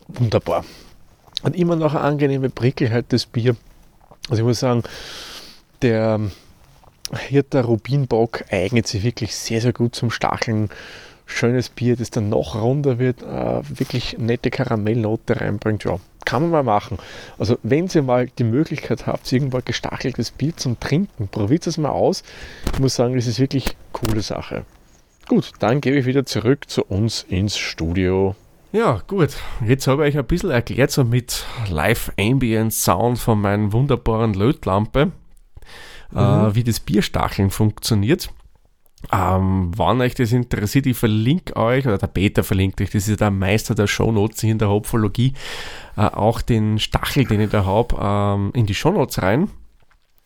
[0.10, 0.64] Wunderbar.
[1.44, 3.56] Und immer noch eine angenehme Prickelheit des Bier.
[4.30, 4.84] Also ich muss sagen,
[5.82, 6.20] der
[7.12, 10.70] Hirter Rubinbock eignet sich wirklich sehr, sehr gut zum Stacheln.
[11.26, 15.84] Schönes Bier, das dann noch runder wird, äh, wirklich nette Karamellnote reinbringt.
[15.84, 16.98] Ja, kann man mal machen.
[17.38, 21.90] Also wenn ihr mal die Möglichkeit habt, irgendwo gestacheltes Bier zum Trinken, probiert es mal
[21.90, 22.24] aus.
[22.74, 24.66] Ich muss sagen, das ist wirklich eine coole Sache.
[25.28, 28.36] Gut, dann gebe ich wieder zurück zu uns ins Studio.
[28.74, 29.38] Ja, gut.
[29.64, 34.34] Jetzt habe ich euch ein bisschen erklärt, so mit Live Ambient Sound von meiner wunderbaren
[34.34, 35.12] Lötlampe,
[36.12, 36.48] äh, mhm.
[36.48, 38.34] äh, wie das Bierstacheln funktioniert.
[39.12, 43.22] Ähm, wenn euch das interessiert, ich verlinke euch, oder der Peter verlinkt euch, das ist
[43.22, 45.34] der Meister der Shownotes in der Hopfologie,
[45.96, 49.52] äh, auch den Stachel, den ich da habe, ähm, in die Shownotes rein.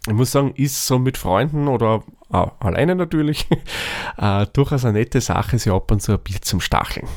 [0.07, 3.45] Ich muss sagen, ist so mit Freunden oder äh, alleine natürlich
[4.17, 7.09] äh, durchaus eine nette Sache, sich ab und zu ein Bier zum Stacheln.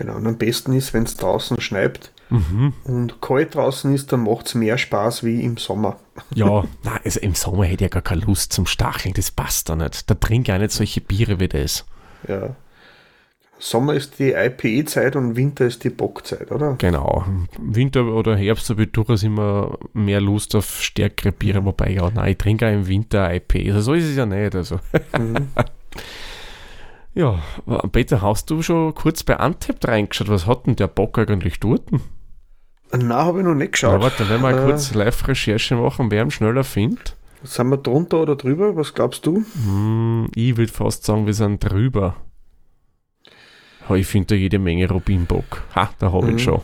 [0.00, 2.72] Genau, und am besten ist, wenn es draußen schneit mhm.
[2.84, 5.98] und kalt draußen ist, dann macht es mehr Spaß wie im Sommer.
[6.34, 9.68] Ja, nein, also im Sommer hätte ich ja gar keine Lust zum Stacheln, das passt
[9.68, 10.08] da nicht.
[10.08, 11.84] Da trinke ich auch nicht solche Biere wie das.
[12.26, 12.56] Ja.
[13.58, 16.76] Sommer ist die IPE-Zeit und Winter ist die Bockzeit, oder?
[16.78, 17.26] Genau.
[17.58, 22.30] Winter oder Herbst habe ich durchaus immer mehr Lust auf stärkere Biere, wobei ja, nein,
[22.30, 23.74] ich trinke auch im Winter IPE.
[23.74, 24.54] Also so ist es ja nicht.
[24.54, 24.80] Also.
[25.18, 25.48] Mhm.
[27.14, 27.40] Ja,
[27.90, 30.28] Peter, hast du schon kurz bei Antep reingeschaut?
[30.28, 31.90] Was hat denn der Bock eigentlich dort?
[32.92, 33.92] Nein, habe ich noch nicht geschaut.
[33.92, 37.16] Ja, warte, wenn wir äh, kurz Live-Recherche machen, wer ihn schneller findet.
[37.42, 38.76] Sind wir drunter oder drüber?
[38.76, 39.44] Was glaubst du?
[39.64, 42.16] Hm, ich würde fast sagen, wir sind drüber.
[43.88, 45.62] Ha, ich finde da jede Menge Rubinbock.
[45.74, 46.38] Ha, da habe ich mhm.
[46.38, 46.60] schon.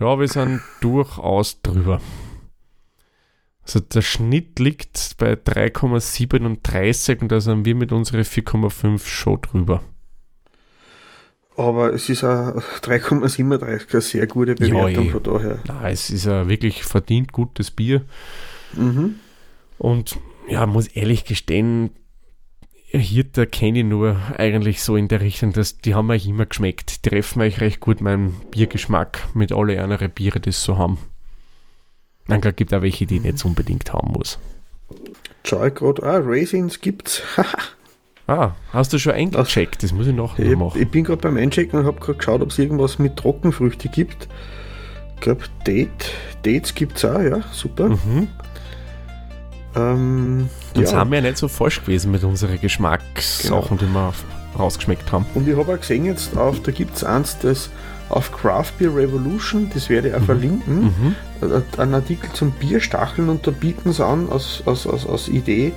[0.00, 2.00] Ja, wir sind durchaus drüber.
[3.68, 9.82] Also der Schnitt liegt bei 3,37 und da sind wir mit unseren 4,5 schon drüber.
[11.54, 15.58] Aber es ist ein 3,37 eine sehr gute Bewertung ja, von daher.
[15.66, 18.06] Nein, es ist ein wirklich verdient gutes Bier.
[18.72, 19.16] Mhm.
[19.76, 21.90] Und ja, muss ehrlich gestehen,
[22.86, 27.04] Hirter kenne ich nur eigentlich so in der Richtung, dass die haben euch immer geschmeckt.
[27.04, 30.96] Die treffen euch recht gut meinen Biergeschmack mit alle anderen Biere, die es so haben.
[32.28, 34.38] Dann gibt es auch welche, die ich nicht unbedingt haben muss.
[35.44, 37.22] Schau gerade, ah, Raisins gibt's.
[38.26, 39.82] ah, hast du schon eingecheckt?
[39.82, 40.80] Das muss ich noch ich, machen.
[40.80, 44.28] Ich bin gerade beim Einchecken und habe gerade geschaut, ob es irgendwas mit Trockenfrüchte gibt.
[45.14, 46.12] Ich glaube, Date,
[46.42, 47.88] Dates gibt es auch, ja, super.
[47.88, 48.28] Mhm.
[49.74, 50.98] Ähm, Jetzt ja.
[50.98, 53.90] haben wir ja nicht so falsch gewesen mit unseren Geschmackssachen, genau.
[53.90, 55.26] die wir rausgeschmeckt haben.
[55.34, 57.70] Und ich habe auch gesehen jetzt auf, da gibt es eins, das
[58.08, 60.26] auf Craft Beer Revolution, das werde ich auch mhm.
[60.26, 61.14] verlinken, mhm.
[61.40, 65.72] Äh, ein Artikel zum Bierstacheln und da bieten sie an als, als, als, als Idee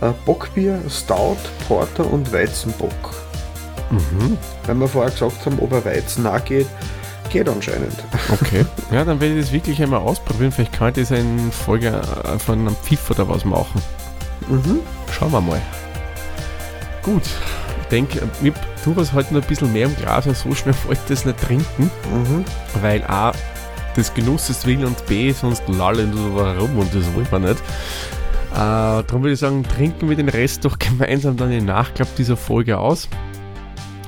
[0.00, 3.14] äh, Bockbier, Stout, Porter und Weizenbock.
[3.90, 4.36] Mhm.
[4.66, 6.66] Weil wir vorher gesagt haben, ob er Weizen auch geht,
[7.30, 7.94] geht anscheinend.
[8.30, 10.52] Okay, ja, dann werde ich das wirklich einmal ausprobieren.
[10.52, 13.80] Vielleicht kann ich das in Folge äh, von einem Pfiff oder was machen.
[14.48, 14.80] Mhm.
[15.10, 15.60] Schauen wir mal.
[17.02, 17.22] Gut,
[17.90, 21.00] denke, ich tue was heute noch ein bisschen mehr im Glas, weil so schnell wollte
[21.02, 21.90] ich das nicht trinken.
[22.12, 22.44] Mhm.
[22.80, 23.32] Weil A,
[23.96, 27.58] des Genusses will und B, sonst lallen so herum und das wollen wir nicht.
[28.52, 32.36] Äh, darum würde ich sagen, trinken wir den Rest doch gemeinsam dann im Nachklapp dieser
[32.36, 33.08] Folge aus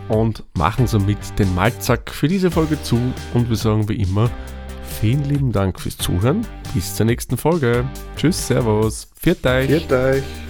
[0.09, 2.99] und machen somit den Malzack für diese Folge zu
[3.35, 4.31] und wir sagen wie immer
[5.01, 6.47] vielen lieben Dank fürs Zuhören.
[6.75, 7.85] Bis zur nächsten Folge.
[8.17, 9.09] Tschüss, Servus.
[9.17, 9.67] Viert euch.
[9.67, 10.50] Viert euch.